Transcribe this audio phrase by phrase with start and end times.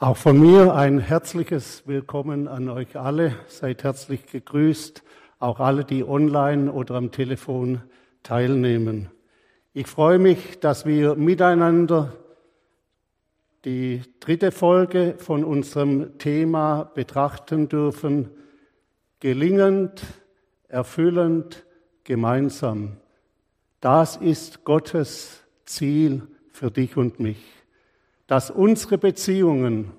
[0.00, 3.34] Auch von mir ein herzliches Willkommen an euch alle.
[3.48, 5.02] Seid herzlich gegrüßt,
[5.40, 7.82] auch alle, die online oder am Telefon
[8.22, 9.10] teilnehmen.
[9.72, 12.12] Ich freue mich, dass wir miteinander
[13.64, 18.30] die dritte Folge von unserem Thema betrachten dürfen.
[19.18, 20.04] Gelingend,
[20.68, 21.66] erfüllend,
[22.04, 22.98] gemeinsam.
[23.80, 27.57] Das ist Gottes Ziel für dich und mich
[28.28, 29.90] dass unsere Beziehungen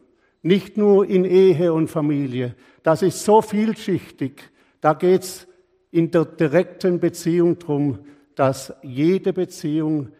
[0.42, 5.48] nicht nur in Ehe und Familie, das ist so vielschichtig, da geht es
[5.92, 8.00] in der direkten Beziehung darum,
[8.36, 10.14] dass jede Beziehung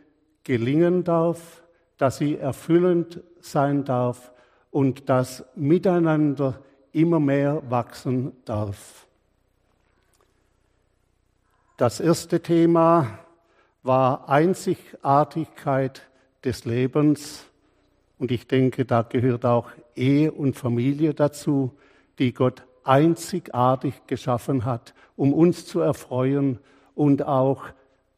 [0.44, 1.64] gelingen darf,
[1.98, 4.34] dass sie erfüllend sein darf
[4.72, 9.06] und dass miteinander immer mehr wachsen darf.
[11.78, 13.20] Das erste Thema
[13.84, 16.02] war Einzigartigkeit
[16.44, 17.49] des Lebens.
[18.20, 21.72] Und ich denke, da gehört auch Ehe und Familie dazu,
[22.20, 26.60] die Gott einzigartig geschaffen hat, um uns zu erfreuen
[26.96, 27.64] und auch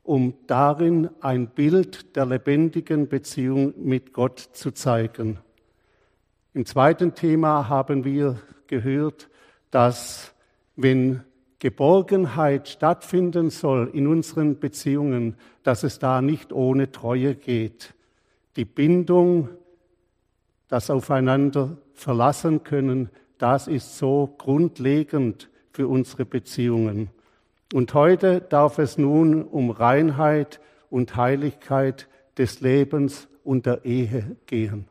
[0.04, 5.38] um darin ein Bild der lebendigen Beziehung mit Gott zu zeigen.
[6.54, 9.30] Im zweiten Thema haben wir gehört,
[9.70, 10.34] dass
[10.76, 11.22] wenn
[11.60, 17.94] Geborgenheit stattfinden soll in unseren Beziehungen, dass es da nicht ohne Treue geht.
[18.56, 19.50] Die Bindung
[20.72, 27.10] das Aufeinander verlassen können, das ist so grundlegend für unsere Beziehungen.
[27.74, 34.88] Und heute darf es nun um Reinheit und Heiligkeit des Lebens und der Ehe gehen.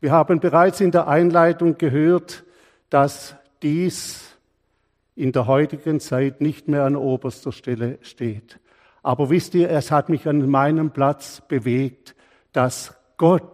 [0.00, 2.42] Wir haben bereits in der Einleitung gehört,
[2.90, 4.36] dass dies
[5.14, 8.58] in der heutigen Zeit nicht mehr an oberster Stelle steht.
[9.04, 12.16] Aber wisst ihr, es hat mich an meinem Platz bewegt,
[12.52, 13.51] dass Gott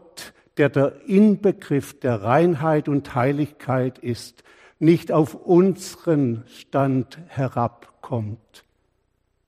[0.59, 4.43] der der Inbegriff der Reinheit und Heiligkeit ist,
[4.79, 8.65] nicht auf unseren Stand herabkommt.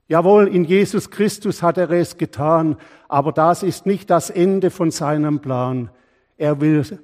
[0.07, 2.75] Jawohl, in Jesus Christus hat er es getan,
[3.07, 5.89] aber das ist nicht das Ende von seinem Plan.
[6.37, 6.99] Er will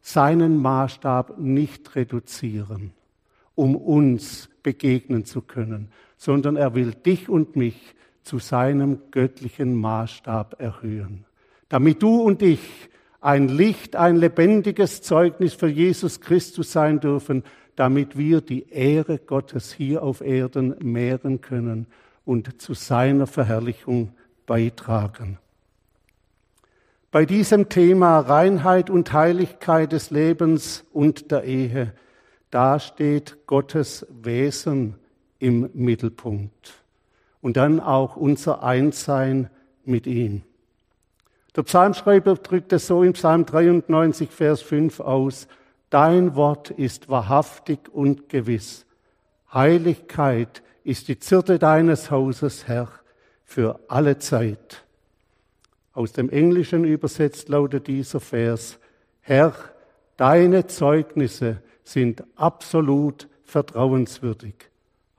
[0.00, 2.92] seinen Maßstab nicht reduzieren,
[3.54, 10.60] um uns begegnen zu können, sondern er will dich und mich zu seinem göttlichen Maßstab
[10.60, 11.24] erhöhen,
[11.68, 12.60] damit du und ich
[13.22, 17.44] ein Licht, ein lebendiges Zeugnis für Jesus Christus sein dürfen,
[17.76, 21.86] damit wir die Ehre Gottes hier auf Erden mehren können
[22.24, 24.12] und zu seiner Verherrlichung
[24.44, 25.38] beitragen.
[27.12, 31.92] Bei diesem Thema Reinheit und Heiligkeit des Lebens und der Ehe,
[32.50, 34.96] da steht Gottes Wesen
[35.38, 36.82] im Mittelpunkt
[37.40, 39.48] und dann auch unser Einssein
[39.84, 40.42] mit ihm.
[41.54, 45.48] Der Psalmschreiber drückt es so in Psalm 93, Vers 5 aus.
[45.90, 48.86] Dein Wort ist wahrhaftig und gewiss.
[49.52, 52.88] Heiligkeit ist die Zirte deines Hauses, Herr,
[53.44, 54.82] für alle Zeit.
[55.92, 58.78] Aus dem Englischen übersetzt lautet dieser Vers,
[59.20, 59.52] Herr,
[60.16, 64.54] deine Zeugnisse sind absolut vertrauenswürdig.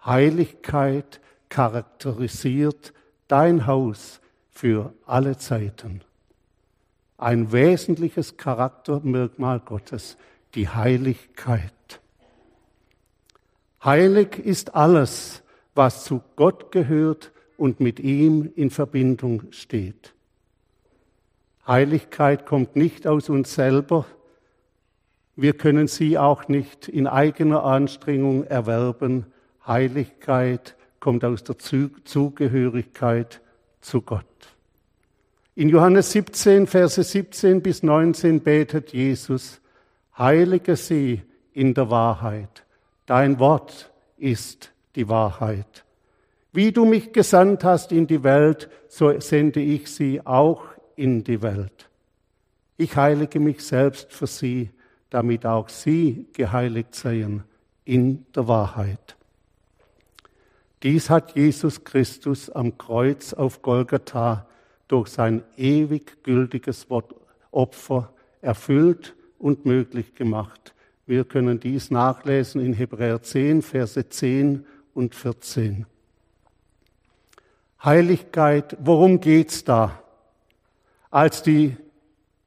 [0.03, 2.91] Heiligkeit charakterisiert
[3.27, 6.01] dein Haus für alle Zeiten
[7.23, 10.17] ein wesentliches Charaktermerkmal Gottes,
[10.55, 12.01] die Heiligkeit.
[13.83, 15.43] Heilig ist alles,
[15.75, 20.13] was zu Gott gehört und mit ihm in Verbindung steht.
[21.65, 24.05] Heiligkeit kommt nicht aus uns selber.
[25.35, 29.25] Wir können sie auch nicht in eigener Anstrengung erwerben.
[29.65, 33.41] Heiligkeit kommt aus der Zugehörigkeit
[33.81, 34.25] zu Gott.
[35.55, 39.61] In Johannes 17, Verse 17 bis 19 betet Jesus,
[40.17, 41.21] Heilige sie
[41.53, 42.63] in der Wahrheit.
[43.05, 45.83] Dein Wort ist die Wahrheit.
[46.53, 50.63] Wie du mich gesandt hast in die Welt, so sende ich sie auch
[50.95, 51.89] in die Welt.
[52.77, 54.71] Ich heilige mich selbst für sie,
[55.11, 57.43] damit auch sie geheiligt seien
[57.85, 59.15] in der Wahrheit.
[60.81, 64.47] Dies hat Jesus Christus am Kreuz auf Golgatha
[64.93, 67.15] durch sein ewig gültiges Wort
[67.49, 68.13] Opfer
[68.43, 70.75] erfüllt und möglich gemacht.
[71.07, 75.87] Wir können dies nachlesen in Hebräer 10, Verse 10 und 14.
[77.83, 79.99] Heiligkeit, worum geht's da?
[81.09, 81.75] Als die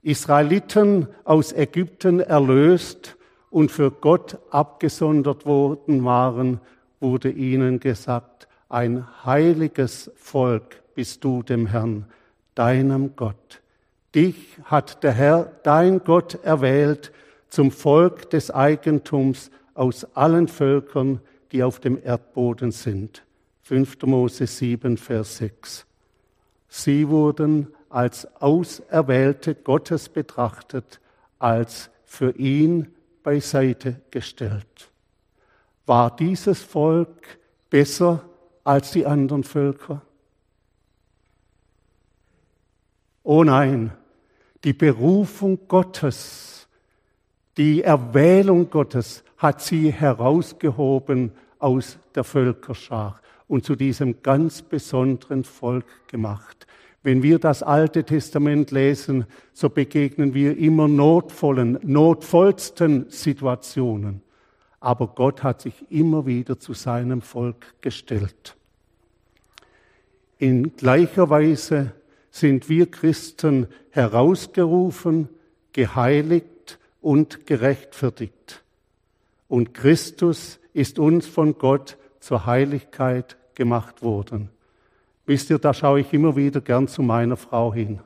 [0.03, 3.17] Israeliten aus Ägypten erlöst
[3.51, 6.61] und für Gott abgesondert worden waren,
[7.01, 12.07] wurde ihnen gesagt, ein heiliges Volk bist du dem Herrn
[12.57, 13.63] deinem Gott.
[14.15, 17.13] Dich hat der Herr, dein Gott, erwählt,
[17.49, 21.21] zum Volk des Eigentums aus allen Völkern,
[21.53, 23.23] die auf dem Erdboden sind.
[23.63, 24.03] 5.
[24.03, 25.87] Mose 7, Vers 6.
[26.69, 31.01] Sie wurden als Auserwählte Gottes betrachtet,
[31.39, 32.89] als für ihn
[33.23, 34.91] beiseite gestellt.
[35.85, 37.39] War dieses Volk
[37.71, 38.25] besser
[38.65, 40.03] als die anderen Völker?
[43.29, 43.91] Oh nein,
[44.63, 46.69] die Berufung Gottes,
[47.57, 55.87] die Erwählung Gottes hat sie herausgehoben aus der Völkerschar und zu diesem ganz besonderen Volk
[56.07, 56.69] gemacht.
[57.03, 64.23] Wenn wir das Alte Testament lesen, so begegnen wir immer notvollen, notvollsten Situationen.
[64.79, 68.55] Aber Gott hat sich immer wieder zu seinem Volk gestellt.
[70.39, 71.93] In gleicher Weise
[72.37, 75.31] sind wir Christen herausgerufen,
[75.73, 78.63] geheiligt und gerechtfertigt.
[79.49, 84.51] Und Christus ist uns von Gott zur Heiligkeit gemacht worden.
[85.25, 88.01] Wisst ihr, da schaue ich immer wieder gern zu meiner Frau hin,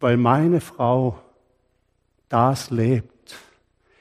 [0.00, 1.20] weil meine Frau
[2.28, 3.36] das lebt.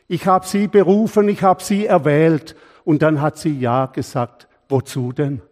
[0.07, 2.55] Ich habe sie berufen, ich habe sie erwählt
[2.85, 4.47] und dann hat sie Ja gesagt.
[4.67, 5.43] Wozu denn?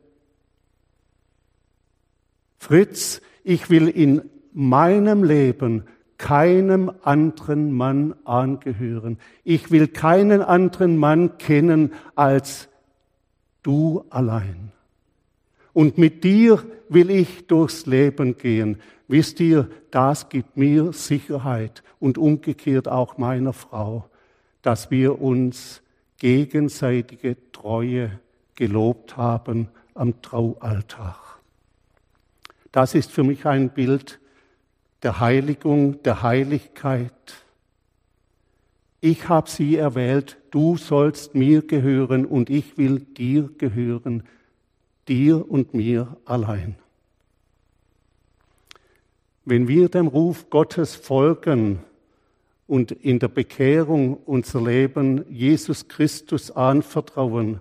[2.62, 4.22] Fritz, ich will in
[4.54, 5.86] meinem Leben
[6.19, 9.18] keinem anderen Mann angehören.
[9.44, 12.69] Ich will keinen anderen Mann kennen als
[13.63, 14.72] du allein.
[15.74, 18.78] Und mit dir will ich durchs Leben gehen.
[19.08, 24.08] Wisst ihr, das gibt mir Sicherheit und umgekehrt auch meiner Frau,
[24.62, 25.81] dass wir uns
[26.19, 28.19] gegenseitige Treue
[28.54, 31.31] gelobt haben am Traualtar.
[32.72, 34.20] Das ist für mich ein Bild
[35.04, 37.12] der Heiligung, der Heiligkeit.
[39.02, 44.24] Ich habe sie erwählt, du sollst mir gehören und ich will dir gehören,
[45.08, 46.76] dir und mir allein.
[49.44, 51.80] Wenn wir dem Ruf Gottes folgen
[52.68, 57.60] und in der Bekehrung unser Leben Jesus Christus anvertrauen,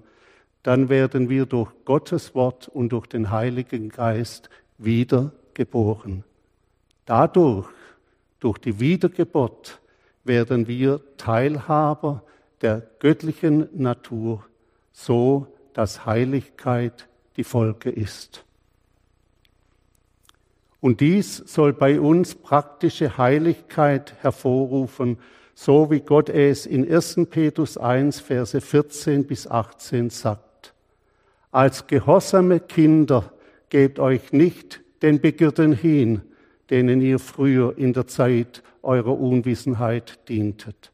[0.63, 4.51] dann werden wir durch Gottes Wort und durch den Heiligen Geist
[4.85, 6.25] wiedergeboren.
[7.07, 7.69] Dadurch,
[8.41, 9.81] durch die Wiedergeburt,
[10.25, 12.23] werden wir Teilhaber
[12.63, 14.45] der göttlichen Natur,
[14.93, 18.45] so dass Heiligkeit die Folge ist.
[20.81, 25.19] Und dies soll bei uns praktische Heiligkeit hervorrufen,
[25.55, 27.21] so wie Gott es in 1.
[27.29, 30.73] Petrus 1, Verse 14 bis 18 sagt.
[31.51, 33.31] Als gehorsame Kinder
[33.71, 36.21] gebt euch nicht den Begierden hin,
[36.69, 40.93] denen ihr früher in der Zeit eurer Unwissenheit dientet,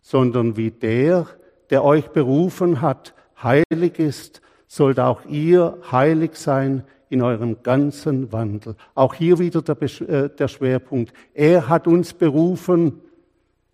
[0.00, 1.26] sondern wie der,
[1.70, 8.74] der euch berufen hat, heilig ist, sollt auch ihr heilig sein in eurem ganzen Wandel.
[8.94, 11.12] Auch hier wieder der, äh, der Schwerpunkt.
[11.34, 13.00] Er hat uns berufen,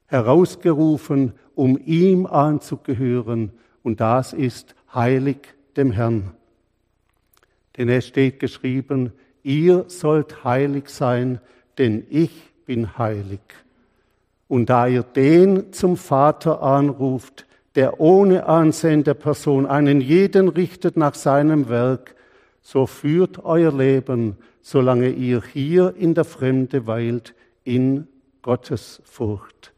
[0.06, 3.52] herausgerufen, um ihm anzugehören.
[3.82, 5.38] Und das ist heilig
[5.76, 6.32] dem Herrn.
[7.76, 11.40] Denn es steht geschrieben, ihr sollt heilig sein,
[11.78, 12.30] denn ich
[12.66, 13.40] bin heilig.
[14.48, 20.96] Und da ihr den zum Vater anruft, der ohne Ansehen der Person einen jeden richtet
[20.96, 22.14] nach seinem Werk,
[22.60, 28.06] so führt euer Leben, solange ihr hier in der Fremde weilt, in
[28.42, 29.72] Gottes Furcht.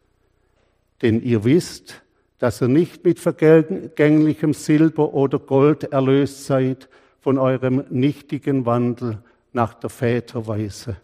[1.03, 2.03] Denn ihr wisst,
[2.39, 6.89] dass ihr nicht mit vergänglichem Silber oder Gold erlöst seid,
[7.25, 9.17] von eurem nichtigen Wandel
[9.55, 10.99] nach der Väterweise,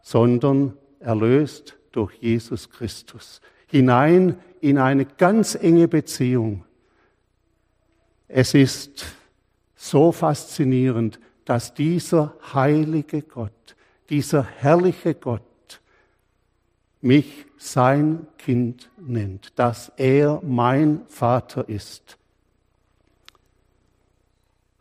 [0.00, 6.64] sondern erlöst durch Jesus Christus hinein in eine ganz enge Beziehung.
[8.28, 9.06] Es ist
[9.74, 13.74] so faszinierend, dass dieser heilige Gott,
[14.08, 15.80] dieser herrliche Gott
[17.00, 22.18] mich sein Kind nennt, dass er mein Vater ist.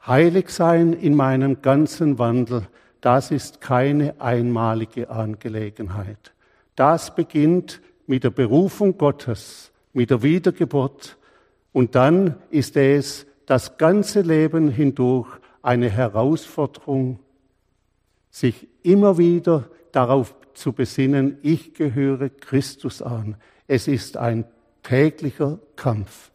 [0.07, 2.67] Heilig sein in meinem ganzen Wandel,
[3.01, 6.33] das ist keine einmalige Angelegenheit.
[6.75, 11.17] Das beginnt mit der Berufung Gottes, mit der Wiedergeburt
[11.71, 15.27] und dann ist es das ganze Leben hindurch
[15.62, 17.19] eine Herausforderung,
[18.29, 23.38] sich immer wieder darauf zu besinnen, ich gehöre Christus an.
[23.67, 24.45] Es ist ein
[24.83, 26.31] täglicher Kampf.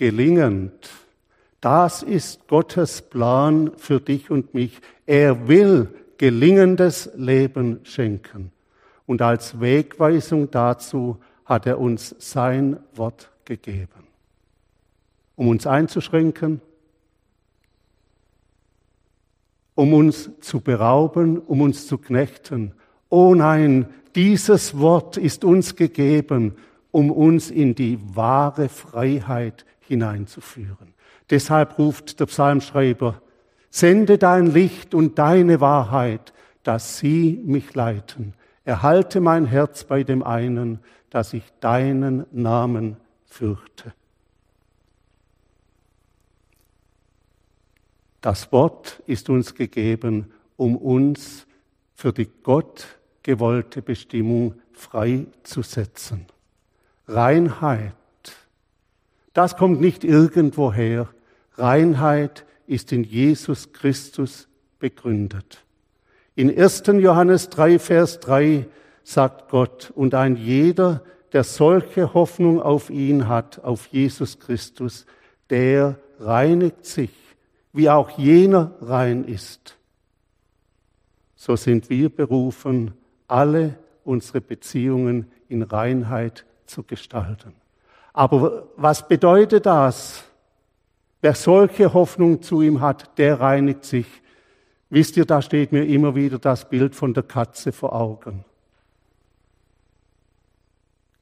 [0.00, 0.88] Gelingend,
[1.60, 4.80] Das ist Gottes Plan für dich und mich.
[5.04, 8.50] Er will gelingendes Leben schenken.
[9.04, 14.06] Und als Wegweisung dazu hat er uns sein Wort gegeben.
[15.36, 16.62] Um uns einzuschränken,
[19.74, 22.72] um uns zu berauben, um uns zu knechten.
[23.10, 26.56] Oh nein, dieses Wort ist uns gegeben,
[26.90, 30.94] um uns in die wahre Freiheit hineinzuführen.
[31.30, 33.20] Deshalb ruft der Psalmschreiber,
[33.70, 36.32] sende dein Licht und deine Wahrheit,
[36.62, 38.34] dass sie mich leiten.
[38.64, 40.78] Erhalte mein Herz bei dem einen,
[41.10, 43.92] dass ich deinen Namen fürchte.
[48.20, 51.48] Das Wort ist uns gegeben, um uns
[51.96, 52.86] für die Gott
[53.24, 56.26] gewollte Bestimmung freizusetzen.
[57.08, 57.94] Reinheit,
[59.32, 61.08] das kommt nicht irgendwoher.
[61.54, 65.64] Reinheit ist in Jesus Christus begründet.
[66.34, 66.84] In 1.
[66.86, 68.66] Johannes 3, Vers 3
[69.02, 75.06] sagt Gott, und ein jeder, der solche Hoffnung auf ihn hat, auf Jesus Christus,
[75.50, 77.10] der reinigt sich
[77.72, 79.76] wie auch jener rein ist.
[81.36, 82.92] So sind wir berufen,
[83.28, 87.54] alle unsere Beziehungen in Reinheit zu gestalten.
[88.12, 90.24] Aber was bedeutet das?
[91.20, 94.06] Wer solche Hoffnung zu ihm hat, der reinigt sich.
[94.88, 98.44] Wisst ihr, da steht mir immer wieder das Bild von der Katze vor Augen.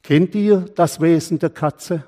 [0.02, 2.04] Kennt ihr das Wesen der Katze?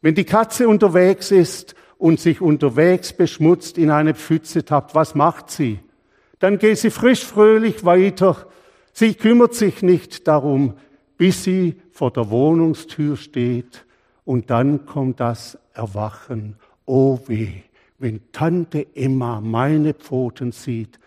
[0.00, 5.50] Wenn die Katze unterwegs ist und sich unterwegs beschmutzt in eine Pfütze tappt, was macht
[5.50, 5.80] sie?
[6.38, 8.46] Dann geht sie frisch fröhlich weiter.
[8.92, 10.74] Sie kümmert sich nicht darum,
[11.16, 13.84] bis sie vor der Wohnungstür steht
[14.24, 16.56] und dann kommt das Erwachen.
[16.84, 17.62] Oh weh,
[17.98, 20.98] wenn Tante Emma meine Pfoten sieht,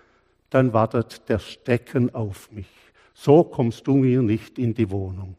[0.49, 2.69] dann wartet der Stecken auf mich.
[3.13, 5.35] So kommst du mir nicht in die Wohnung.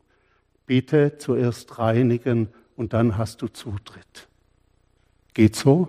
[0.66, 4.28] Bitte zuerst reinigen und dann hast du Zutritt.
[5.34, 5.88] Geht so?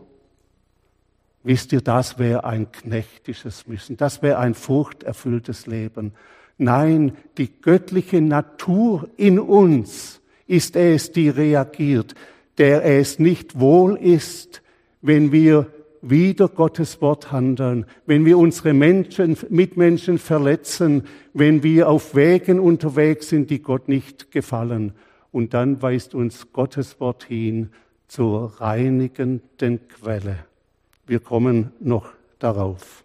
[1.44, 6.14] Wisst ihr, das wäre ein knechtisches Müssen, das wäre ein furchterfülltes Leben.
[6.62, 12.14] Nein, die göttliche Natur in uns ist es, die reagiert,
[12.60, 14.62] der es nicht wohl ist,
[15.02, 15.66] wenn wir
[16.04, 23.30] wieder Gottes Wort handeln, wenn wir unsere Menschen, Mitmenschen verletzen, wenn wir auf Wegen unterwegs
[23.30, 24.94] sind, die Gott nicht gefallen.
[25.32, 27.72] Und dann weist uns Gottes Wort hin
[28.08, 30.36] zur reinigenden Quelle.
[31.08, 33.01] Wir kommen noch darauf.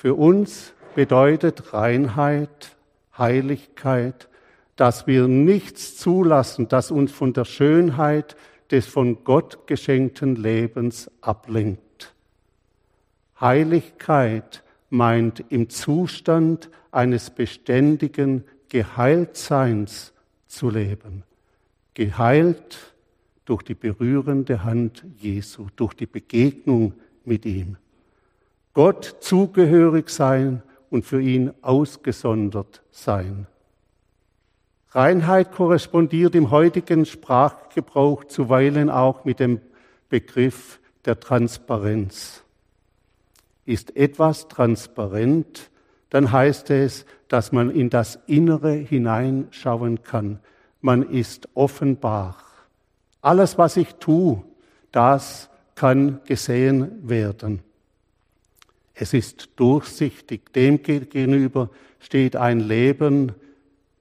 [0.00, 2.76] Für uns bedeutet Reinheit,
[3.18, 4.28] Heiligkeit,
[4.76, 8.36] dass wir nichts zulassen, das uns von der Schönheit
[8.70, 12.14] des von Gott geschenkten Lebens ablenkt.
[13.40, 20.12] Heiligkeit meint im Zustand eines beständigen Geheiltseins
[20.46, 21.24] zu leben.
[21.94, 22.94] Geheilt
[23.46, 26.92] durch die berührende Hand Jesu, durch die Begegnung
[27.24, 27.78] mit ihm.
[28.78, 33.48] Gott zugehörig sein und für ihn ausgesondert sein.
[34.90, 39.60] Reinheit korrespondiert im heutigen Sprachgebrauch zuweilen auch mit dem
[40.08, 42.44] Begriff der Transparenz.
[43.66, 45.72] Ist etwas transparent,
[46.10, 50.38] dann heißt es, dass man in das Innere hineinschauen kann.
[50.80, 52.36] Man ist offenbar.
[53.22, 54.44] Alles, was ich tue,
[54.92, 57.64] das kann gesehen werden.
[59.00, 60.52] Es ist durchsichtig.
[60.52, 63.32] Dem gegenüber steht ein Leben,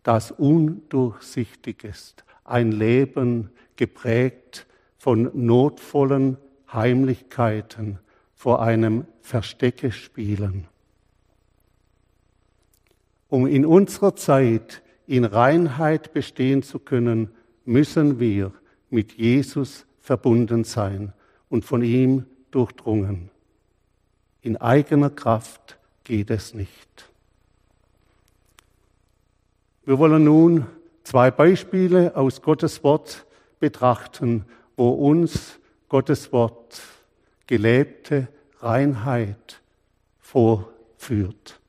[0.02, 2.24] das undurchsichtig ist.
[2.44, 4.66] Ein Leben geprägt
[4.98, 6.38] von notvollen
[6.74, 8.00] Heimlichkeiten
[8.34, 10.66] vor einem Versteckespielen.
[13.30, 17.30] Um in unserer Zeit in Reinheit bestehen zu können,
[17.66, 18.52] müssen wir
[18.90, 21.14] mit Jesus verbunden sein
[21.50, 23.30] und von ihm durchdrungen.
[24.42, 27.10] In eigener Kraft geht es nicht.
[29.86, 30.66] Wir wollen nun
[31.04, 33.26] zwei Beispiele aus Gottes Wort
[33.60, 36.82] betrachten, wo uns Gottes Wort
[37.48, 38.28] gelebte
[38.60, 39.62] Reinheit
[40.20, 41.60] vorführt.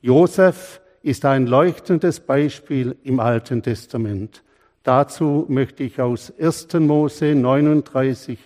[0.00, 4.42] Josef ist ein leuchtendes Beispiel im Alten Testament.
[4.82, 6.72] Dazu möchte ich aus 1.
[6.74, 8.38] Mose 39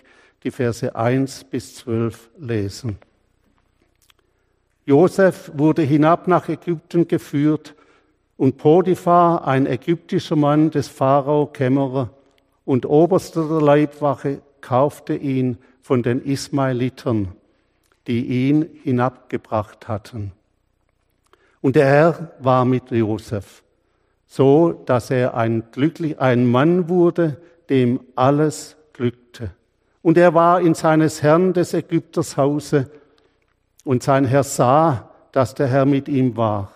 [0.43, 2.97] die Verse 1 bis 12 lesen.
[4.85, 7.75] Josef wurde hinab nach Ägypten geführt
[8.35, 12.09] Und Potiphar, ein ägyptischer Mann des Pharao Kämmerer
[12.65, 17.29] und Oberster der Leibwache, kaufte ihn von den Ismaelitern,
[18.07, 20.31] die ihn hinabgebracht hatten.
[21.61, 23.63] Und der Herr war mit Josef,
[24.27, 27.37] so dass er ein, glücklich, ein Mann wurde,
[27.69, 29.51] dem alles glückte.
[30.01, 32.89] Und er war in seines Herrn des Ägypters Hause,
[33.83, 36.71] und sein Herr sah, dass der Herr mit ihm war.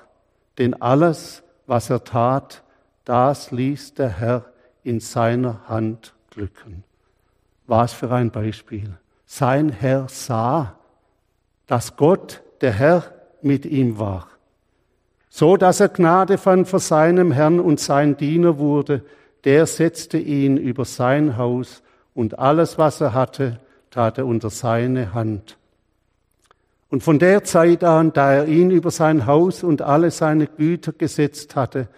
[0.58, 2.64] Denn alles, was er tat,
[3.06, 4.46] das ließ der Herr
[4.84, 6.84] in seiner Hand glücken.
[7.68, 8.98] Was für ein Beispiel.
[9.26, 10.76] Sein Herr sah,
[11.68, 13.04] dass Gott, der Herr,
[13.42, 14.28] mit ihm war.
[15.30, 19.04] So dass er Gnade fand vor seinem Herrn und sein Diener wurde,
[19.44, 21.84] der setzte ihn über sein Haus
[22.16, 23.60] und alles, was er hatte,
[23.92, 25.58] tat er unter seine Hand.
[26.89, 30.94] Und von der Zeit an, da er ihn über sein Haus und alle seine Güter
[30.94, 31.89] gesetzt hatte,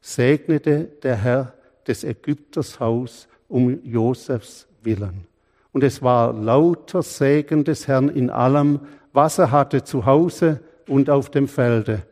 [0.00, 1.52] segnete der Herr
[1.86, 5.26] des Ägypters Haus um Josefs willen.
[5.72, 8.80] Und es war lauter Segen des Herrn in allem,
[9.12, 12.02] was er hatte zu Hause und auf dem Felde.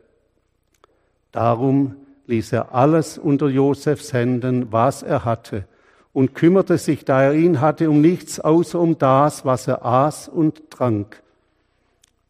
[1.33, 5.65] Darum ließ er alles unter Josefs Händen, was er hatte,
[6.13, 10.29] und kümmerte sich, da er ihn hatte, um nichts außer um das, was er aß
[10.29, 11.23] und trank.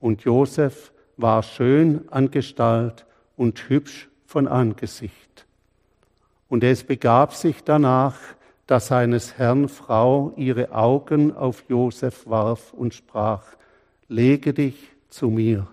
[0.01, 5.47] Und Josef war schön an Gestalt und hübsch von Angesicht.
[6.49, 8.17] Und es begab sich danach,
[8.67, 13.45] dass seines Herrn Frau ihre Augen auf Josef warf und sprach,
[14.09, 14.77] lege dich
[15.09, 15.67] zu mir.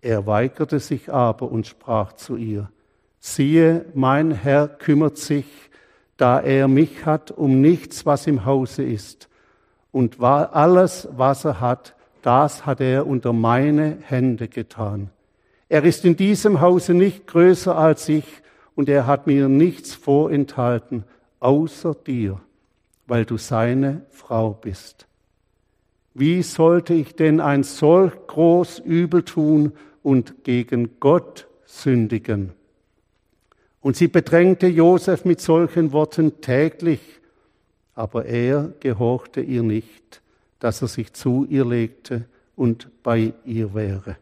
[0.00, 2.68] Er weigerte sich aber und sprach zu ihr,
[3.20, 5.46] siehe, mein Herr kümmert sich,
[6.16, 9.28] da er mich hat, um nichts, was im Hause ist,
[9.92, 15.10] und alles, was er hat, das hat er unter meine Hände getan.
[15.68, 18.24] Er ist in diesem Hause nicht größer als ich,
[18.74, 21.04] und er hat mir nichts vorenthalten,
[21.38, 22.40] außer dir,
[23.06, 25.06] weil du seine Frau bist.
[26.14, 29.72] Wie sollte ich denn ein solch groß Übel tun
[30.02, 32.52] und gegen Gott sündigen?
[33.80, 37.00] Und sie bedrängte Josef mit solchen Worten täglich,
[37.94, 40.22] aber er gehorchte ihr nicht,
[40.58, 44.16] dass er sich zu ihr legte und bei ihr wäre.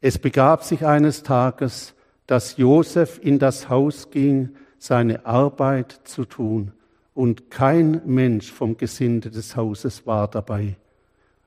[0.00, 1.94] Es begab sich eines Tages,
[2.26, 6.72] dass Josef in das Haus ging, seine Arbeit zu tun,
[7.14, 10.76] und kein Mensch vom Gesinde des Hauses war dabei.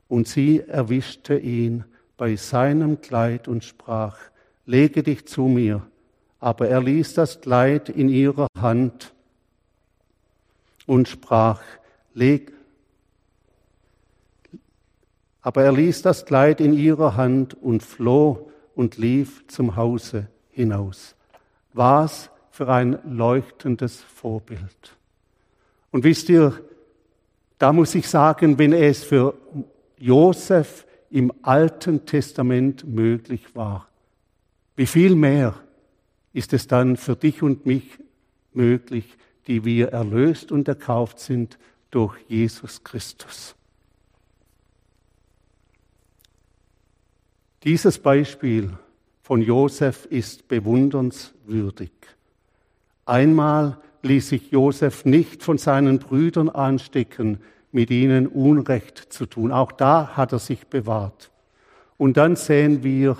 [0.09, 1.85] Und sie erwischte ihn
[2.17, 4.17] bei seinem Kleid und sprach,
[4.65, 5.81] lege dich zu mir.
[6.41, 9.13] Aber er ließ das Kleid in ihrer Hand
[10.87, 11.61] und sprach,
[12.13, 12.51] leg,
[15.41, 21.15] aber er ließ das Kleid in ihrer Hand und floh und lief zum Hause hinaus.
[21.73, 24.97] Was für ein leuchtendes Vorbild.
[25.91, 26.53] Und wisst ihr,
[27.57, 29.35] da muss ich sagen, wenn es für
[29.97, 33.87] Josef im Alten Testament möglich war,
[34.75, 35.55] wie viel mehr
[36.33, 37.99] ist es dann für dich und mich
[38.53, 41.57] möglich, die wir erlöst und erkauft sind
[41.89, 43.55] durch Jesus Christus.
[47.63, 48.71] Dieses Beispiel
[49.21, 51.91] von Josef ist bewundernswürdig.
[53.05, 57.39] Einmal ließ sich Josef nicht von seinen Brüdern anstecken,
[57.71, 59.51] mit ihnen Unrecht zu tun.
[59.51, 61.29] Auch da hat er sich bewahrt.
[61.97, 63.15] Und dann sehen wir,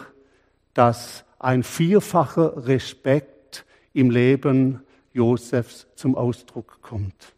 [0.74, 4.82] dass ein vierfacher Respekt im Leben
[5.14, 7.34] Josefs zum Ausdruck kommt.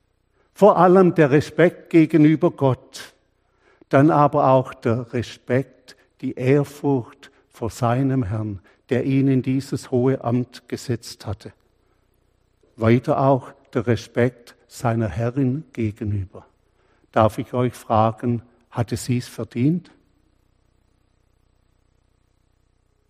[0.53, 3.13] Vor allem der Respekt gegenüber Gott,
[3.89, 10.23] dann aber auch der Respekt, die Ehrfurcht vor seinem Herrn, der ihn in dieses hohe
[10.23, 11.53] Amt gesetzt hatte.
[12.77, 16.47] Weiter auch der Respekt seiner Herrin gegenüber.
[17.11, 19.91] Darf ich euch fragen, hatte sie es verdient?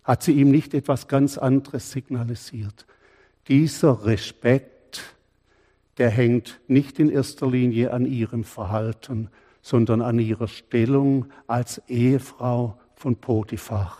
[0.02, 2.84] Hat sie ihm nicht etwas ganz anderes signalisiert?
[3.48, 5.14] Dieser Respekt,
[5.98, 9.30] der hängt nicht in erster Linie an ihrem Verhalten,
[9.62, 13.98] sondern an ihrer Stellung als Ehefrau von Potiphar.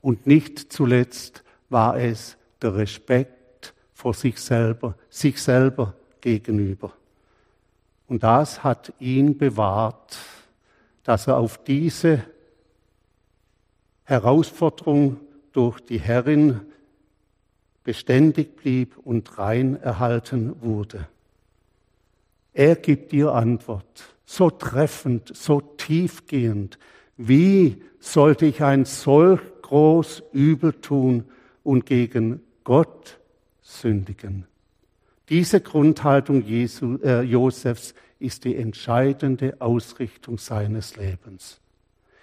[0.00, 5.92] Und nicht zuletzt war es der Respekt vor sich selber, sich selber
[6.22, 6.94] gegenüber.
[8.08, 10.16] Und das hat ihn bewahrt,
[11.04, 12.24] dass er auf diese
[14.04, 15.20] Herausforderung
[15.52, 16.62] durch die Herrin
[17.84, 21.08] beständig blieb und rein erhalten wurde.
[22.54, 26.78] Er gibt dir Antwort, so treffend, so tiefgehend.
[27.22, 31.24] Wie sollte ich ein solch groß übel tun
[31.62, 33.18] und gegen Gott
[33.60, 34.46] sündigen.
[35.28, 41.60] Diese Grundhaltung Jesu, äh, Josefs ist die entscheidende Ausrichtung seines Lebens.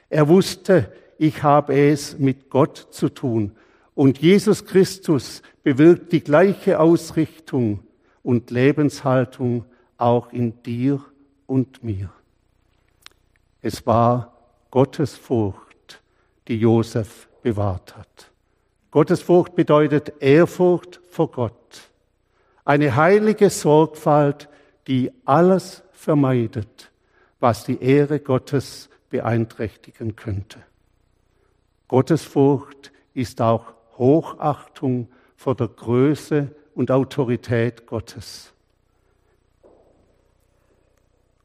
[0.10, 3.54] Er wusste, ich habe es mit Gott zu tun.
[3.96, 7.80] Und Jesus Christus bewirkt die gleiche Ausrichtung
[8.24, 9.64] und Lebenshaltung
[9.98, 11.04] auch in dir
[11.46, 12.10] und mir.
[13.62, 14.37] Es war
[14.78, 16.04] Gottes Furcht,
[16.48, 18.32] die Josef bewahrt hat.
[18.92, 21.90] Gottes Furcht bedeutet Ehrfurcht vor Gott.
[22.64, 24.48] Eine heilige Sorgfalt,
[24.86, 26.92] die alles vermeidet,
[27.40, 30.60] was die Ehre Gottes beeinträchtigen könnte.
[31.88, 38.54] Gottes Furcht ist auch Hochachtung vor der Größe und Autorität Gottes.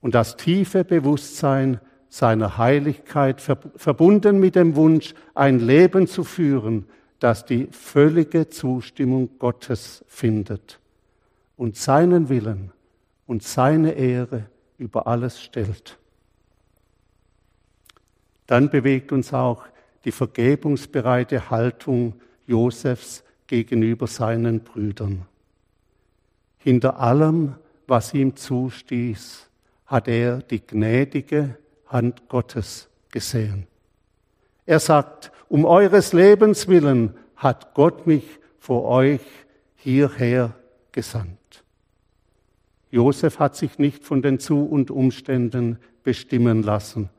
[0.02, 1.80] Und das tiefe Bewusstsein
[2.12, 6.84] seiner Heiligkeit verbunden mit dem Wunsch, ein Leben zu führen,
[7.20, 10.78] das die völlige Zustimmung Gottes findet
[11.56, 12.70] und seinen Willen
[13.26, 14.44] und seine Ehre
[14.76, 15.98] über alles stellt.
[18.46, 19.64] Dann bewegt uns auch
[20.04, 25.24] die vergebungsbereite Haltung Josefs gegenüber seinen Brüdern.
[26.58, 27.54] Hinter allem,
[27.86, 29.48] was ihm zustieß,
[29.86, 31.56] hat er die gnädige
[31.92, 33.66] Hand Gottes gesehen.
[34.66, 38.24] Er sagt, um eures Lebens willen hat Gott mich
[38.58, 39.20] vor euch
[39.74, 40.54] hierher
[40.92, 41.64] gesandt.
[42.90, 47.10] Josef hat sich nicht von den Zu- und Umständen bestimmen lassen,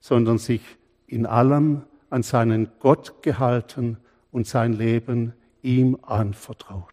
[0.00, 0.62] sondern sich
[1.06, 3.98] in allem an seinen Gott gehalten
[4.30, 6.92] und sein Leben ihm anvertraut.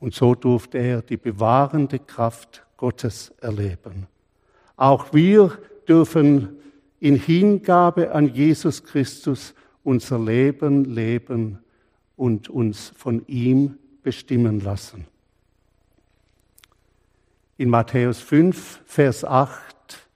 [0.00, 4.06] Und so durfte er die bewahrende Kraft Gottes erleben.
[4.76, 6.58] Auch wir dürfen
[7.00, 11.58] in Hingabe an Jesus Christus unser Leben leben
[12.16, 15.06] und uns von ihm bestimmen lassen.
[17.56, 20.08] In Matthäus 5, Vers 8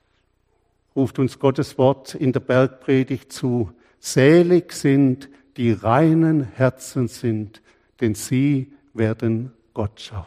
[0.95, 7.61] ruft uns Gottes Wort in der Bergpredigt zu, selig sind, die reinen Herzen sind,
[7.99, 10.25] denn sie werden Gott schauen.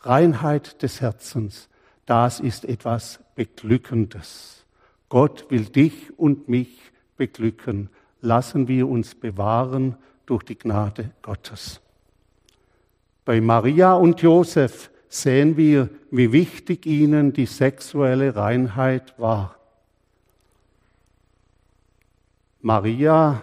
[0.00, 1.68] Reinheit des Herzens,
[2.06, 4.64] das ist etwas Beglückendes.
[5.08, 6.78] Gott will dich und mich
[7.16, 7.88] beglücken.
[8.20, 11.80] Lassen wir uns bewahren durch die Gnade Gottes.
[13.24, 19.56] Bei Maria und Josef sehen wir, wie wichtig ihnen die sexuelle Reinheit war.
[22.62, 23.42] Maria,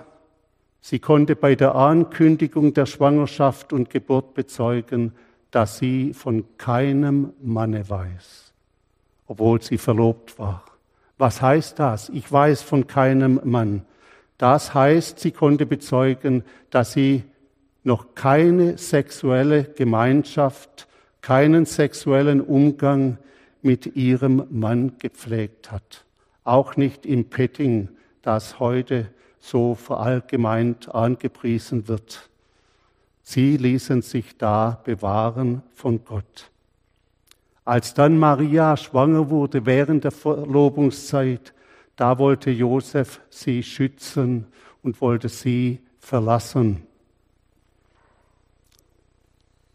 [0.81, 5.13] sie konnte bei der Ankündigung der Schwangerschaft und Geburt bezeugen,
[5.51, 8.48] dass sie von keinem Manne weiß,
[9.29, 10.65] obwohl sie verlobt war.
[11.17, 12.09] Was heißt das?
[12.09, 13.85] Ich weiß von keinem Mann.
[14.37, 17.23] Das heißt, sie konnte bezeugen, dass sie
[17.83, 20.87] noch keine sexuelle Gemeinschaft
[21.21, 23.17] keinen sexuellen Umgang
[23.61, 26.05] mit ihrem Mann gepflegt hat.
[26.43, 27.89] Auch nicht im Petting,
[28.21, 32.29] das heute so verallgemeint angepriesen wird.
[33.21, 36.48] Sie ließen sich da bewahren von Gott.
[37.69, 41.53] Als dann Maria schwanger wurde während der Verlobungszeit,
[41.97, 44.47] da wollte Josef sie schützen
[44.81, 46.81] und wollte sie verlassen.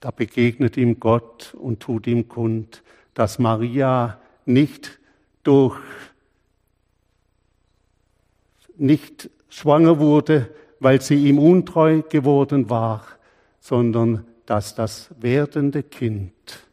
[0.00, 2.83] Da begegnet ihm Gott und tut ihm kund,
[3.14, 4.98] dass Maria nicht
[5.44, 5.78] durch,
[8.76, 13.04] nicht schwanger wurde, weil sie ihm untreu geworden war,
[13.61, 16.63] sondern dass das werdende Kind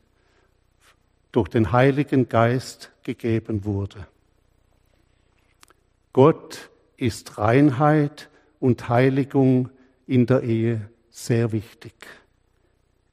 [1.31, 4.07] durch den Heiligen Geist gegeben wurde.
[6.13, 9.69] Gott ist Reinheit und Heiligung
[10.07, 11.93] in der Ehe sehr wichtig.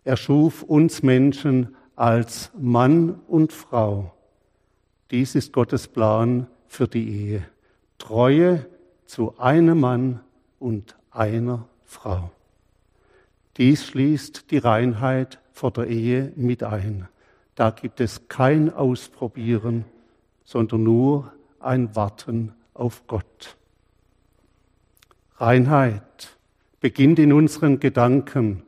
[0.05, 4.15] Er schuf uns Menschen als Mann und Frau.
[5.11, 7.45] Dies ist Gottes Plan für die Ehe.
[7.99, 8.67] Treue
[9.07, 10.21] zu einem Mann
[10.59, 12.31] und einer Frau.
[13.57, 17.09] Dies schließt die Reinheit vor der Ehe mit ein.
[17.59, 19.85] Da gibt es kein Ausprobieren,
[20.45, 23.57] sondern nur ein Warten auf Gott.
[25.37, 26.37] Reinheit
[26.81, 28.63] beginnt in unseren Gedanken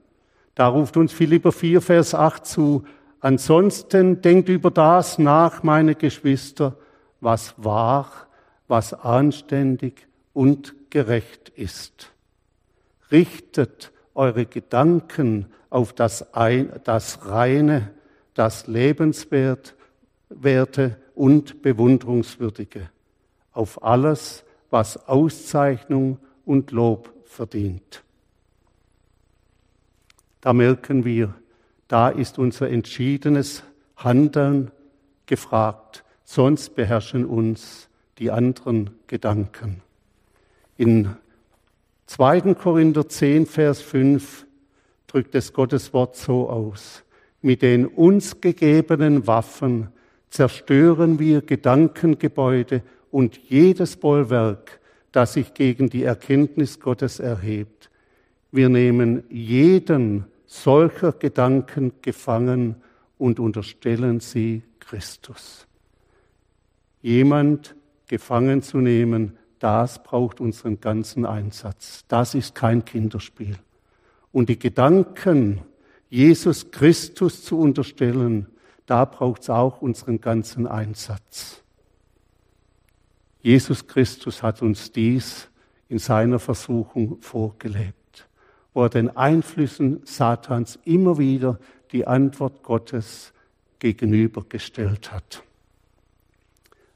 [0.60, 2.84] da ruft uns Philipper 4, Vers 8 zu.
[3.20, 6.76] Ansonsten denkt über das nach, meine Geschwister,
[7.20, 8.10] was wahr,
[8.68, 12.12] was anständig und gerecht ist.
[13.10, 17.90] Richtet eure Gedanken auf das, ein, das Reine,
[18.40, 19.76] das Lebenswerte
[21.14, 22.88] und Bewunderungswürdige,
[23.52, 28.02] auf alles, was Auszeichnung und Lob verdient.
[30.40, 31.34] Da merken wir,
[31.86, 33.62] da ist unser entschiedenes
[33.94, 34.70] Handeln
[35.26, 39.82] gefragt, sonst beherrschen uns die anderen Gedanken.
[40.78, 41.14] In
[42.06, 42.54] 2.
[42.54, 44.46] Korinther 10, Vers 5
[45.08, 47.04] drückt es Gottes Wort so aus.
[47.42, 49.88] Mit den uns gegebenen Waffen
[50.28, 54.80] zerstören wir Gedankengebäude und jedes Bollwerk,
[55.12, 57.90] das sich gegen die Erkenntnis Gottes erhebt.
[58.52, 62.76] Wir nehmen jeden solcher Gedanken gefangen
[63.18, 65.66] und unterstellen sie Christus.
[67.02, 67.76] Jemand
[68.08, 72.04] gefangen zu nehmen, das braucht unseren ganzen Einsatz.
[72.08, 73.56] Das ist kein Kinderspiel.
[74.32, 75.60] Und die Gedanken,
[76.10, 78.46] Jesus Christus zu unterstellen,
[78.86, 81.62] da braucht es auch unseren ganzen Einsatz.
[83.42, 85.48] Jesus Christus hat uns dies
[85.88, 88.26] in seiner Versuchung vorgelebt,
[88.74, 91.58] wo er den Einflüssen Satans immer wieder
[91.92, 93.32] die Antwort Gottes
[93.78, 95.42] gegenübergestellt hat.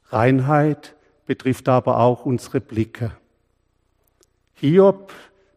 [0.09, 3.11] Reinheit betrifft aber auch unsere Blicke.
[4.53, 5.11] Hiob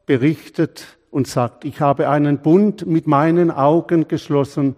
[0.07, 4.77] berichtet und sagt, ich habe einen Bund mit meinen Augen geschlossen,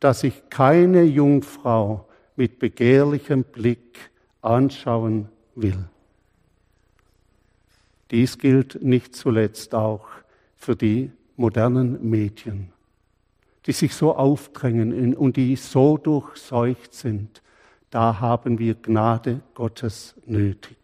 [0.00, 5.84] dass ich keine Jungfrau mit begehrlichem Blick anschauen will.
[8.10, 10.06] Dies gilt nicht zuletzt auch
[10.56, 12.72] für die modernen Medien,
[13.66, 17.42] die sich so aufdrängen und die so durchseucht sind.
[17.90, 20.76] Da haben wir Gnade Gottes nötig.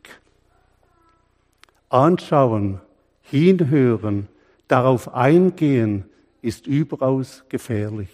[1.91, 2.81] Anschauen,
[3.23, 4.29] hinhören,
[4.69, 6.05] darauf eingehen
[6.43, 8.11] ist überaus gefährlich.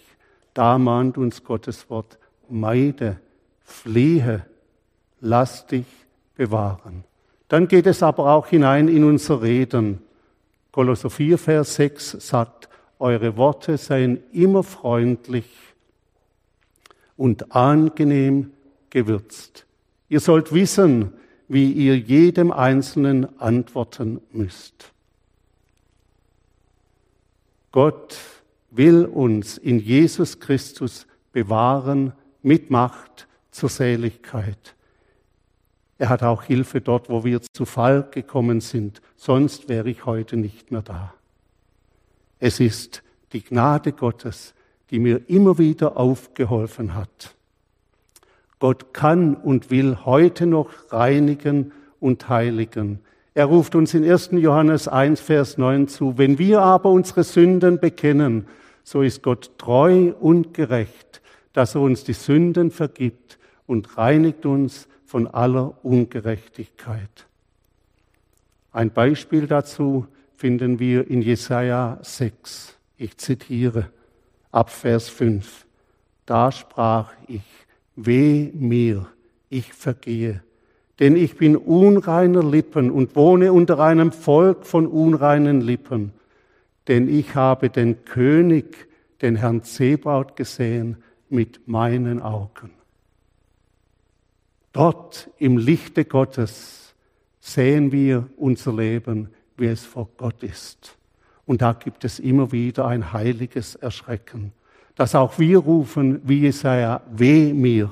[0.55, 3.19] Da mahnt uns Gottes Wort, meide,
[3.65, 4.47] fliehe,
[5.21, 5.87] lass dich
[6.37, 7.05] bewahren.
[7.49, 10.01] Dann geht es aber auch hinein in unser Reden.
[10.73, 15.51] Kolosser 4, Vers 6 sagt, eure Worte seien immer freundlich
[17.17, 18.53] und angenehm
[18.91, 19.67] gewürzt.
[20.09, 21.13] Ihr sollt wissen,
[21.49, 24.94] wie ihr jedem Einzelnen antworten müsst.
[27.75, 28.17] Gott
[28.71, 34.77] will uns in Jesus Christus bewahren mit Macht zur Seligkeit.
[35.99, 39.03] Er hat auch Hilfe dort, wo wir zu Fall gekommen sind.
[39.17, 41.15] Sonst wäre ich heute nicht mehr da.
[42.39, 44.55] Es ist die Gnade Gottes,
[44.91, 47.35] die mir immer wieder aufgeholfen hat.
[48.61, 53.01] Gott kann und will heute noch reinigen und heiligen.
[53.35, 54.31] Er ruft uns in 1.
[54.33, 58.47] Johannes 1, Vers 9 zu, wenn wir aber unsere Sünden bekennen,
[58.85, 61.21] so ist Gott treu und gerecht,
[61.53, 67.27] dass er uns die Sünden vergibt und reinigt uns von aller Ungerechtigkeit.
[68.71, 72.77] Ein Beispiel dazu finden wir in Jesaja 6.
[72.99, 73.91] Ich zitiere
[74.53, 75.67] ab Vers 5.
[76.27, 77.43] Da sprach ich,
[77.97, 79.07] weh mir,
[79.49, 80.43] ich vergehe,
[80.99, 86.13] denn ich bin unreiner Lippen und wohne unter einem Volk von unreinen Lippen,
[86.89, 88.89] denn ich habe den König,
[89.23, 92.71] den Herrn Zebaut gesehen mit meinen Augen.
[94.73, 96.95] Dort im Lichte Gottes
[97.41, 100.97] sehen wir unser Leben, wie es vor Gott ist.
[101.47, 104.53] Und da gibt es immer wieder ein heiliges Erschrecken,
[104.95, 107.91] dass auch wir rufen, wie Jesaja, weh mir.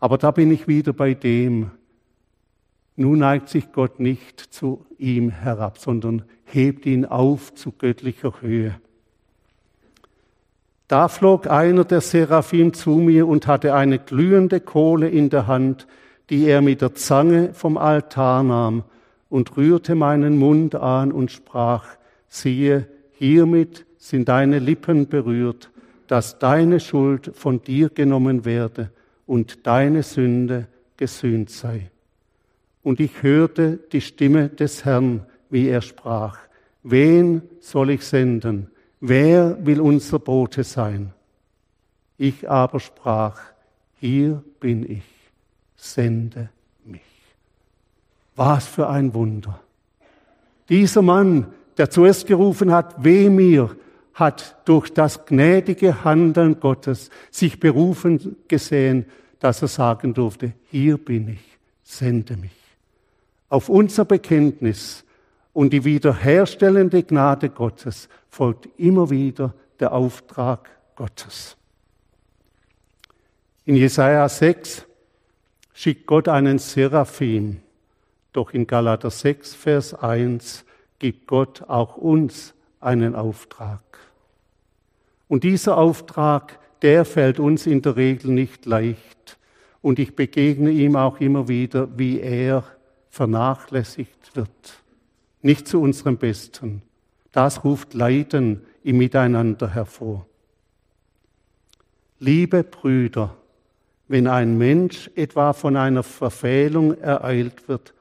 [0.00, 1.70] Aber da bin ich wieder bei dem,
[2.96, 8.74] nun neigt sich Gott nicht zu ihm herab, sondern hebt ihn auf zu göttlicher Höhe.
[10.88, 15.86] Da flog einer der Seraphim zu mir und hatte eine glühende Kohle in der Hand,
[16.30, 18.84] die er mit der Zange vom Altar nahm
[19.28, 21.86] und rührte meinen Mund an und sprach,
[22.28, 25.70] siehe, hiermit sind deine Lippen berührt,
[26.06, 28.90] dass deine Schuld von dir genommen werde
[29.28, 31.92] und deine Sünde gesühnt sei.
[32.82, 36.38] Und ich hörte die Stimme des Herrn, wie er sprach,
[36.82, 38.72] wen soll ich senden?
[39.00, 41.12] wer will unser Bote sein?
[42.16, 43.40] Ich aber sprach,
[44.00, 45.04] hier bin ich,
[45.76, 46.50] sende
[46.84, 47.00] mich.
[48.34, 49.60] Was für ein Wunder.
[50.68, 53.76] Dieser Mann, der zuerst gerufen hat, weh mir,
[54.18, 59.06] hat durch das gnädige Handeln Gottes sich berufen gesehen,
[59.38, 62.50] dass er sagen durfte, hier bin ich, sende mich.
[63.48, 65.04] Auf unser Bekenntnis
[65.52, 71.56] und die wiederherstellende Gnade Gottes folgt immer wieder der Auftrag Gottes.
[73.64, 74.84] In Jesaja 6
[75.74, 77.60] schickt Gott einen Seraphim.
[78.32, 80.64] Doch in Galater 6, Vers 1
[80.98, 83.82] gibt Gott auch uns einen Auftrag.
[85.28, 89.38] Und dieser Auftrag, der fällt uns in der Regel nicht leicht.
[89.82, 92.64] Und ich begegne ihm auch immer wieder, wie er
[93.10, 94.82] vernachlässigt wird.
[95.42, 96.82] Nicht zu unserem Besten.
[97.32, 100.26] Das ruft Leiden im Miteinander hervor.
[102.18, 103.36] Liebe Brüder,
[104.08, 107.94] wenn ein Mensch etwa von einer Verfehlung ereilt wird,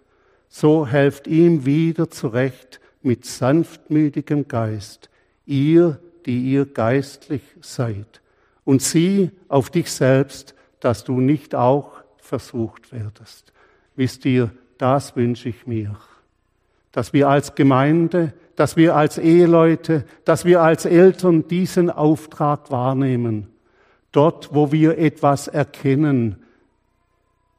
[0.49, 5.09] so helft ihm wieder zurecht mit sanftmütigem Geist,
[5.45, 8.21] ihr, die ihr geistlich seid,
[8.65, 13.53] und sieh auf dich selbst, dass du nicht auch versucht werdest.
[13.95, 15.95] Wisst ihr, das wünsche ich mir,
[16.91, 23.47] dass wir als Gemeinde, dass wir als Eheleute, dass wir als Eltern diesen Auftrag wahrnehmen.
[24.11, 26.35] Dort, wo wir etwas erkennen,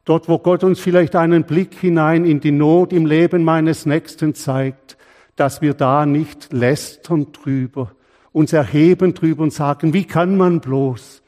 [0.05, 4.35] dort, wo Gott uns vielleicht einen Blick hinein in die Not im Leben meines Nächsten
[4.35, 4.99] zeigt,
[5.37, 7.93] dass wir da nicht lästern drüber,
[8.39, 11.23] uns erheben drüber und sagen, wie kann man bloß,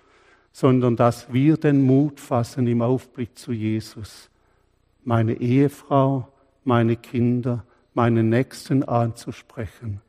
[0.53, 4.31] sondern dass wir den Mut fassen im Aufblick zu Jesus,
[5.03, 6.29] meine Ehefrau,
[6.63, 10.01] meine Kinder, meinen Nächsten anzusprechen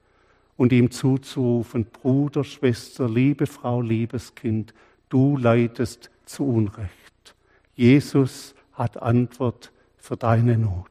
[0.58, 4.76] und ihm zuzurufen, Bruder, Schwester, liebe Frau, liebes Kind,
[5.10, 7.34] du leidest zu Unrecht.
[7.74, 10.86] Jesus hat Antwort für deine Not.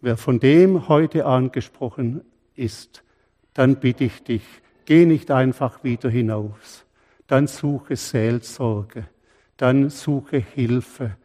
[0.00, 2.22] Wer von dem heute angesprochen
[2.56, 3.02] ist,
[3.54, 4.42] dann bitte ich dich,
[4.84, 6.84] geh nicht einfach wieder hinaus.
[7.26, 9.06] Dann suche Seelsorge,
[9.56, 11.16] dann suche Hilfe,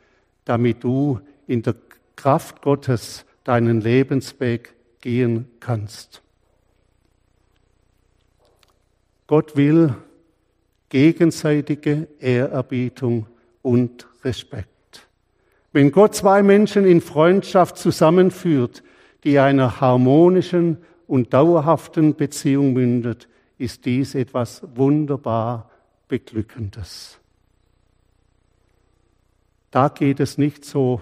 [0.46, 1.76] damit du in der
[2.15, 6.22] Kraft Gottes deinen Lebensweg gehen kannst.
[9.28, 9.96] Gott will
[10.89, 13.28] gegenseitige Ehrerbietung
[13.62, 15.08] und Respekt.
[15.72, 18.84] Wenn Gott zwei Menschen in Freundschaft zusammenführt,
[19.24, 20.78] die einer harmonischen
[21.12, 25.69] und dauerhaften Beziehung mündet, ist dies etwas wunderbar
[26.08, 27.19] Beglückendes.
[29.71, 31.02] Da geht es nicht so,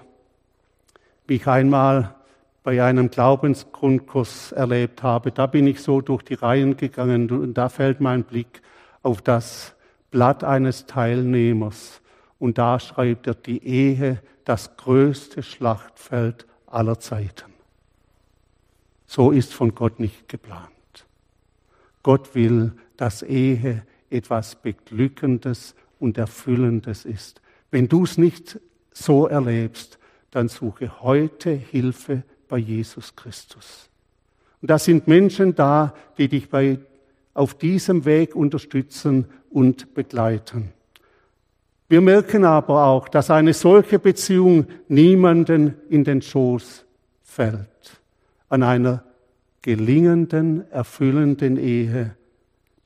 [1.28, 2.16] wie ich einmal
[2.64, 5.32] bei einem Glaubensgrundkurs erlebt habe.
[5.32, 8.64] Da bin ich so durch die Reihen gegangen und da fällt mein Blick
[9.04, 9.76] auf das
[10.10, 12.02] Blatt eines Teilnehmers.
[12.40, 17.49] Und da schreibt er die Ehe das größte Schlachtfeld aller Zeiten.
[19.10, 20.70] So ist von Gott nicht geplant.
[22.04, 27.42] Gott will, dass Ehe etwas Beglückendes und Erfüllendes ist.
[27.72, 28.60] Wenn du es nicht
[28.92, 29.98] so erlebst,
[30.30, 33.90] dann suche heute Hilfe bei Jesus Christus.
[34.62, 36.78] Und da sind Menschen da, die dich bei,
[37.34, 40.72] auf diesem Weg unterstützen und begleiten.
[41.88, 46.86] Wir merken aber auch, dass eine solche Beziehung niemanden in den Schoß
[47.24, 47.66] fällt.
[48.50, 49.04] An einer
[49.62, 52.16] gelingenden, erfüllenden Ehe,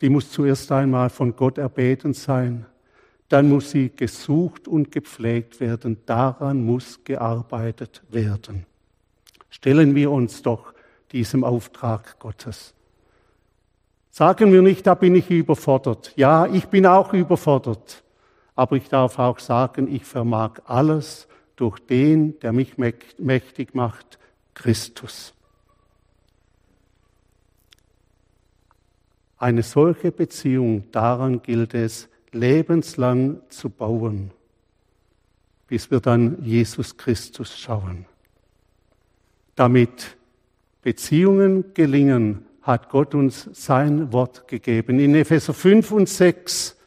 [0.01, 2.65] die muss zuerst einmal von Gott erbeten sein,
[3.29, 8.65] dann muss sie gesucht und gepflegt werden, daran muss gearbeitet werden.
[9.49, 10.73] Stellen wir uns doch
[11.11, 12.73] diesem Auftrag Gottes.
[14.11, 16.13] Sagen wir nicht, da bin ich überfordert.
[16.15, 18.03] Ja, ich bin auch überfordert.
[18.55, 24.19] Aber ich darf auch sagen, ich vermag alles durch den, der mich mächtig macht,
[24.53, 25.32] Christus.
[29.43, 34.31] Eine solche Beziehung, daran gilt es, lebenslang zu bauen,
[35.67, 38.05] bis wir dann Jesus Christus schauen.
[39.55, 40.15] Damit
[40.81, 44.97] Beziehungen gelingen, hat Gott uns sein Wort gegeben.
[44.99, 46.77] In Epheser 5 und 6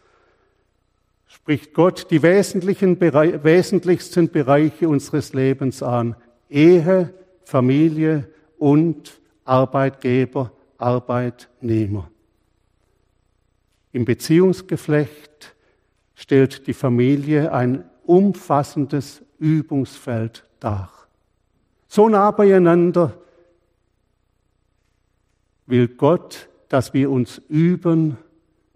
[1.27, 6.16] spricht Gott die wesentlichen, wesentlichsten Bereiche unseres Lebens an.
[6.49, 7.12] Ehe,
[7.45, 12.11] Familie und Arbeitgeber, Arbeitnehmer.
[13.97, 15.57] Im Beziehungsgeflecht
[16.15, 20.93] stellt die Familie ein umfassendes Übungsfeld dar.
[21.89, 23.17] So nah beieinander
[25.65, 28.19] will Gott, dass wir uns üben,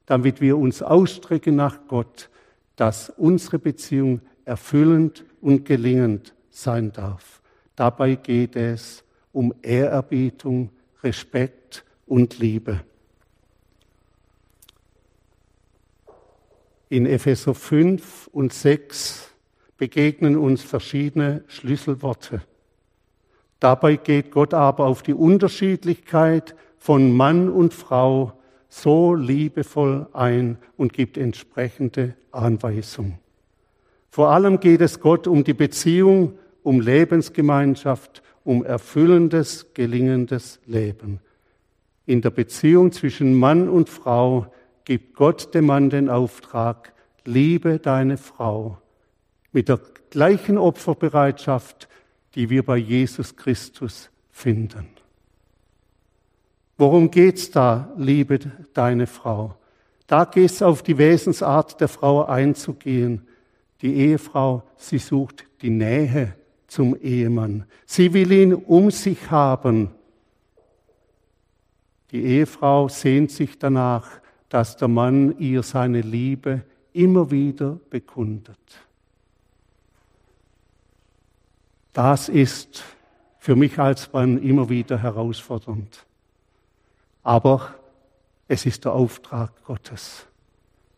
[0.06, 2.30] damit wir uns ausstrecken nach Gott,
[2.76, 7.42] dass unsere Beziehung erfüllend und gelingend sein darf.
[7.76, 10.70] Dabei geht es um Ehrerbietung,
[11.02, 12.80] Respekt und Liebe.
[16.92, 19.30] In Epheser 5 und 6
[19.78, 22.42] begegnen uns verschiedene Schlüsselworte.
[23.60, 28.32] Dabei geht Gott aber auf die Unterschiedlichkeit von Mann und Frau
[28.68, 33.20] so liebevoll ein und gibt entsprechende Anweisung.
[34.10, 41.20] Vor allem geht es Gott um die Beziehung um Lebensgemeinschaft, um erfüllendes, gelingendes Leben.
[42.04, 44.52] In der Beziehung zwischen Mann und Frau
[44.90, 46.92] gibt Gott dem Mann den Auftrag,
[47.24, 48.78] liebe deine Frau
[49.52, 49.78] mit der
[50.10, 51.88] gleichen Opferbereitschaft,
[52.34, 54.88] die wir bei Jesus Christus finden.
[56.76, 58.40] Worum geht's da, liebe
[58.74, 59.54] deine Frau?
[60.08, 63.28] Da geht es auf die Wesensart der Frau einzugehen.
[63.82, 66.34] Die Ehefrau, sie sucht die Nähe
[66.66, 67.64] zum Ehemann.
[67.86, 69.92] Sie will ihn um sich haben.
[72.10, 74.20] Die Ehefrau sehnt sich danach,
[74.50, 78.58] dass der Mann ihr seine Liebe immer wieder bekundet.
[81.92, 82.84] Das ist
[83.38, 86.04] für mich als Mann immer wieder herausfordernd.
[87.22, 87.74] Aber
[88.48, 90.26] es ist der Auftrag Gottes.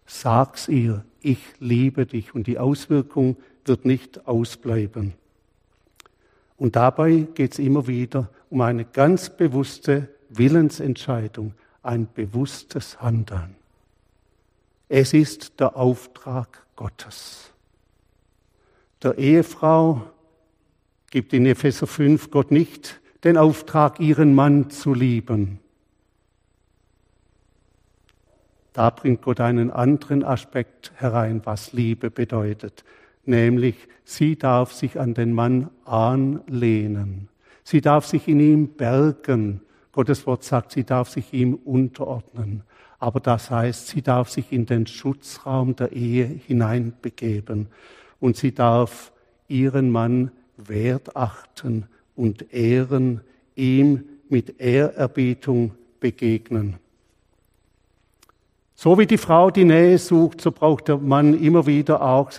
[0.07, 5.14] Sag's ihr, ich liebe dich und die Auswirkung wird nicht ausbleiben.
[6.57, 13.57] Und dabei geht es immer wieder um eine ganz bewusste Willensentscheidung, ein bewusstes Handeln.
[14.89, 17.51] Es ist der Auftrag Gottes.
[19.03, 20.03] Der Ehefrau
[21.11, 25.61] gibt in Epheser 5 Gott nicht den Auftrag, ihren Mann zu lieben.
[28.72, 32.85] Da bringt Gott einen anderen Aspekt herein, was Liebe bedeutet,
[33.24, 37.28] nämlich sie darf sich an den Mann anlehnen.
[37.64, 39.61] Sie darf sich in ihm bergen.
[39.93, 42.64] Gottes Wort sagt, sie darf sich ihm unterordnen
[43.03, 47.66] aber das heißt, sie darf sich in den Schutzraum der Ehe hineinbegeben
[48.20, 49.11] und sie darf
[49.49, 53.22] ihren Mann wertachten und ehren,
[53.57, 56.76] ihm mit Ehrerbietung begegnen.
[58.76, 62.30] So wie die Frau die Nähe sucht, so braucht der Mann immer wieder auch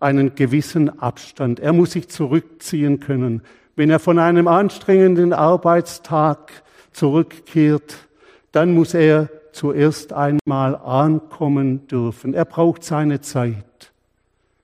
[0.00, 1.60] einen gewissen Abstand.
[1.60, 3.40] Er muss sich zurückziehen können.
[3.74, 6.62] Wenn er von einem anstrengenden Arbeitstag
[6.92, 8.08] zurückkehrt,
[8.52, 12.34] dann muss er zuerst einmal ankommen dürfen.
[12.34, 13.92] Er braucht seine Zeit,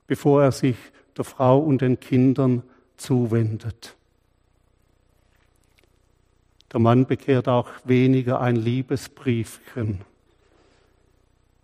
[0.06, 0.76] bevor er sich
[1.16, 2.62] der Frau und den Kindern
[2.96, 3.96] zuwendet.
[6.72, 10.00] Der Mann bekehrt auch weniger ein Liebesbriefchen.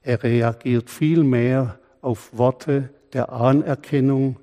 [0.02, 4.36] Er reagiert viel mehr auf Worte der Anerkennung,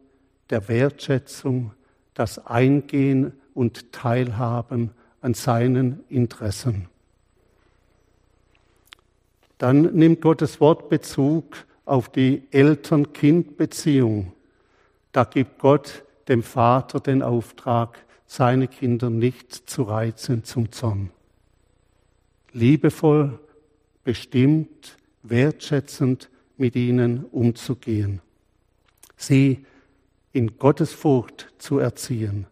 [0.49, 1.71] der Wertschätzung,
[2.13, 4.91] das Eingehen und Teilhaben
[5.21, 6.87] an seinen Interessen
[9.59, 14.31] dann nimmt Gottes Wort Bezug auf die Eltern-Kind-Beziehung.
[15.11, 21.11] Da gibt Gott dem Vater den Auftrag, seine Kinder nicht zu reizen zum Zorn.
[22.53, 23.37] Liebevoll,
[24.03, 28.21] bestimmt, wertschätzend mit ihnen umzugehen.
[29.17, 29.65] Sie
[30.31, 32.45] in Gottesfurcht zu erziehen.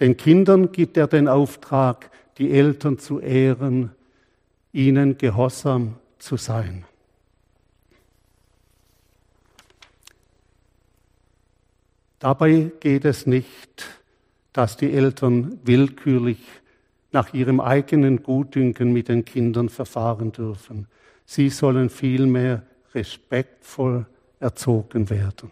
[0.00, 3.92] Den Kindern gibt er den Auftrag, die Eltern zu ehren,
[4.72, 6.84] ihnen gehorsam zu sein.
[12.18, 13.86] Dabei geht es nicht,
[14.52, 16.38] dass die Eltern willkürlich
[17.12, 20.88] nach ihrem eigenen Gutdünken mit den Kindern verfahren dürfen.
[21.26, 22.62] Sie sollen vielmehr
[22.94, 24.06] respektvoll
[24.40, 25.50] erzogen werden.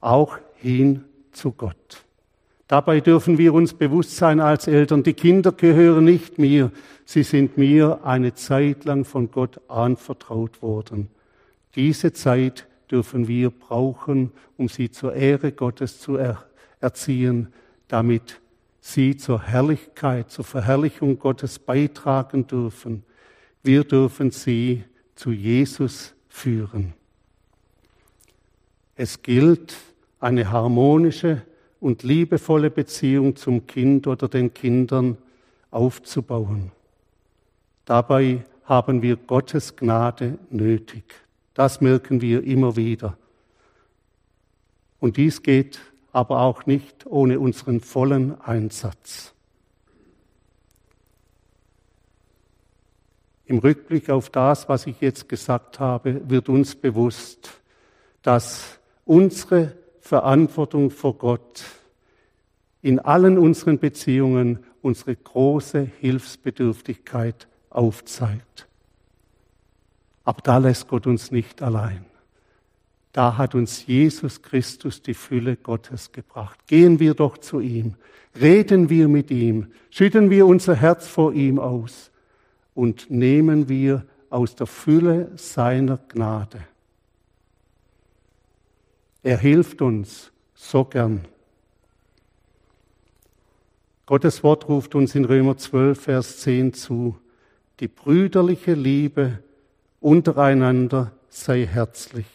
[0.00, 2.04] Auch hin zu Gott.
[2.68, 6.70] Dabei dürfen wir uns bewusst sein als Eltern, die Kinder gehören nicht mir,
[7.06, 11.08] sie sind mir eine Zeit lang von Gott anvertraut worden.
[11.74, 16.44] Diese Zeit dürfen wir brauchen, um sie zur Ehre Gottes zu er
[16.80, 17.48] erziehen,
[17.88, 18.38] damit
[18.80, 23.02] sie zur Herrlichkeit, zur Verherrlichung Gottes beitragen dürfen.
[23.62, 26.92] Wir dürfen sie zu Jesus führen.
[28.94, 29.74] Es gilt
[30.20, 31.42] eine harmonische
[31.80, 35.16] und liebevolle Beziehung zum Kind oder den Kindern
[35.70, 36.72] aufzubauen.
[37.84, 41.04] Dabei haben wir Gottes Gnade nötig.
[41.54, 43.16] Das merken wir immer wieder.
[45.00, 45.80] Und dies geht
[46.12, 49.32] aber auch nicht ohne unseren vollen Einsatz.
[53.46, 57.60] Im Rückblick auf das, was ich jetzt gesagt habe, wird uns bewusst,
[58.22, 59.74] dass unsere
[60.08, 61.64] Verantwortung vor Gott
[62.80, 68.66] in allen unseren Beziehungen unsere große Hilfsbedürftigkeit aufzeigt.
[70.24, 72.06] Aber da lässt Gott uns nicht allein.
[73.12, 76.58] Da hat uns Jesus Christus die Fülle Gottes gebracht.
[76.66, 77.94] Gehen wir doch zu ihm,
[78.40, 82.10] reden wir mit ihm, schütten wir unser Herz vor ihm aus
[82.74, 86.60] und nehmen wir aus der Fülle seiner Gnade.
[89.22, 91.26] Er hilft uns so gern.
[94.06, 97.18] Gottes Wort ruft uns in Römer 12, Vers 10 zu,
[97.80, 99.40] die brüderliche Liebe
[100.00, 102.26] untereinander sei herzlich.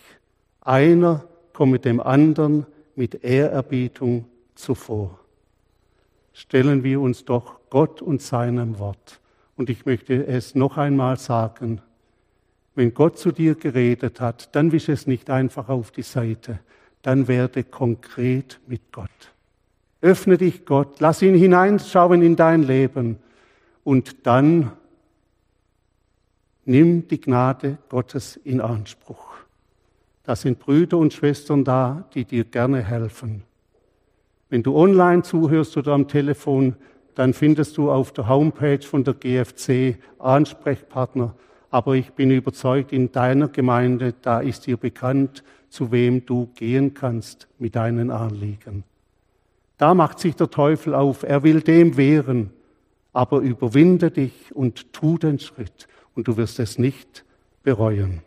[0.61, 2.65] Einer komme dem anderen
[2.95, 4.25] mit Ehrerbietung
[4.55, 5.19] zuvor.
[6.33, 9.19] Stellen wir uns doch Gott und seinem Wort.
[9.55, 11.81] Und ich möchte es noch einmal sagen,
[12.75, 16.59] wenn Gott zu dir geredet hat, dann wisch es nicht einfach auf die Seite,
[17.01, 19.09] dann werde konkret mit Gott.
[20.01, 23.17] Öffne dich Gott, lass ihn hineinschauen in dein Leben
[23.83, 24.71] und dann
[26.65, 29.33] nimm die Gnade Gottes in Anspruch.
[30.23, 33.43] Da sind Brüder und Schwestern da, die dir gerne helfen.
[34.49, 36.75] Wenn du online zuhörst oder am Telefon,
[37.15, 41.35] dann findest du auf der Homepage von der GFC Ansprechpartner.
[41.73, 46.93] Aber ich bin überzeugt, in deiner Gemeinde, da ist dir bekannt, zu wem du gehen
[46.93, 48.83] kannst mit deinen Anliegen.
[49.79, 51.23] Da macht sich der Teufel auf.
[51.23, 52.51] Er will dem wehren.
[53.11, 57.25] Aber überwinde dich und tu den Schritt und du wirst es nicht
[57.63, 58.21] bereuen.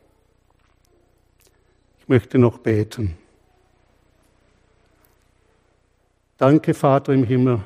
[2.00, 3.16] Ich möchte noch beten.
[6.36, 7.60] Danke, Vater im Himmel,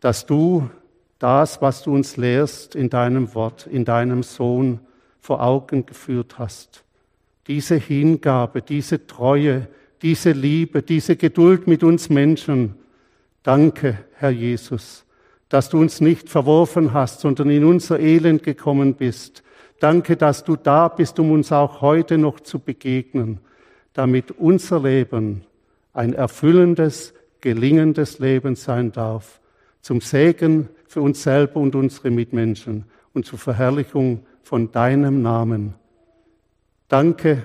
[0.00, 0.70] dass du
[1.18, 4.80] das, was du uns lehrst in deinem Wort, in deinem Sohn
[5.20, 6.84] vor Augen geführt hast.
[7.46, 9.68] Diese Hingabe, diese Treue,
[10.02, 12.74] diese Liebe, diese Geduld mit uns Menschen.
[13.42, 15.04] Danke, Herr Jesus,
[15.48, 19.42] dass du uns nicht verworfen hast, sondern in unser Elend gekommen bist.
[19.80, 23.38] Danke, dass du da bist, um uns auch heute noch zu begegnen,
[23.92, 25.44] damit unser Leben
[25.92, 29.40] ein erfüllendes, gelingendes Leben sein darf
[29.84, 35.74] zum Segen für uns selber und unsere Mitmenschen und zur Verherrlichung von deinem Namen.
[36.88, 37.44] Danke,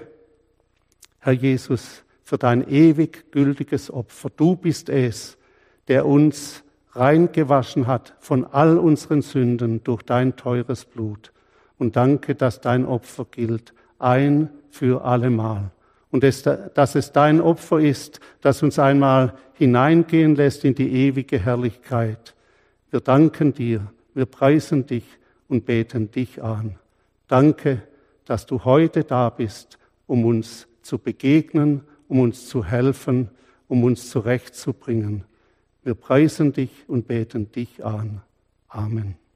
[1.20, 4.30] Herr Jesus, für dein ewig gültiges Opfer.
[4.30, 5.38] Du bist es,
[5.90, 6.64] der uns
[6.94, 11.34] reingewaschen hat von all unseren Sünden durch dein teures Blut.
[11.78, 15.72] Und danke, dass dein Opfer gilt, ein für allemal.
[16.12, 22.36] Und dass es dein Opfer ist, das uns einmal hineingehen lässt in die ewige Herrlichkeit.
[22.90, 25.06] Wir danken dir, wir preisen dich
[25.48, 26.80] und beten dich an.
[27.28, 27.84] Danke,
[28.26, 33.30] dass du heute da bist, um uns zu begegnen, um uns zu helfen,
[33.68, 35.26] um uns zurechtzubringen.
[35.84, 38.22] Wir preisen dich und beten dich an.
[38.68, 39.29] Amen.